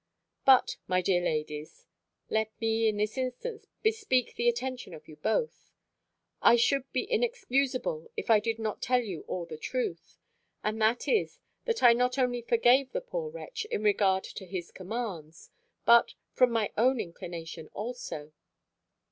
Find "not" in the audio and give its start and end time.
8.57-8.81, 11.93-12.17